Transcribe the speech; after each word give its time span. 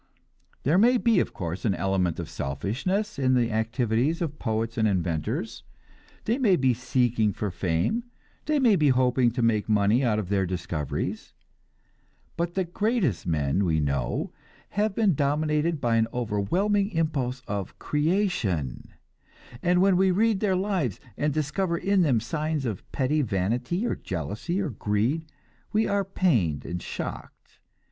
There 0.63 0.79
may 0.79 0.97
be, 0.97 1.19
of 1.19 1.31
course, 1.31 1.63
an 1.63 1.75
element 1.75 2.17
of 2.19 2.27
selfishness 2.27 3.19
in 3.19 3.35
the 3.35 3.51
activities 3.51 4.19
of 4.19 4.39
poets 4.39 4.75
and 4.75 4.87
inventors. 4.87 5.61
They 6.25 6.39
may 6.39 6.55
be 6.55 6.73
seeking 6.73 7.33
for 7.33 7.51
fame; 7.51 8.05
they 8.47 8.57
may 8.57 8.75
be 8.75 8.89
hoping 8.89 9.29
to 9.29 9.43
make 9.43 9.69
money 9.69 10.03
out 10.03 10.17
of 10.17 10.29
their 10.29 10.47
discoveries; 10.47 11.35
but 12.35 12.55
the 12.55 12.63
greatest 12.63 13.27
men 13.27 13.63
we 13.63 13.79
know 13.79 14.31
have 14.69 14.95
been 14.95 15.13
dominated 15.13 15.79
by 15.79 15.97
an 15.97 16.07
overwhelming 16.11 16.89
impulse 16.89 17.43
of 17.47 17.77
creation, 17.77 18.93
and 19.61 19.83
when 19.83 19.97
we 19.97 20.09
read 20.09 20.39
their 20.39 20.55
lives, 20.55 20.99
and 21.15 21.31
discover 21.31 21.77
in 21.77 22.01
them 22.01 22.19
signs 22.19 22.65
of 22.65 22.91
petty 22.91 23.21
vanity 23.21 23.85
or 23.85 23.95
jealousy 23.95 24.59
or 24.59 24.71
greed, 24.71 25.27
we 25.71 25.87
are 25.87 26.03
pained 26.03 26.65
and 26.65 26.81
shocked. 26.81 27.59